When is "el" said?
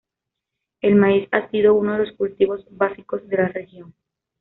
0.81-0.95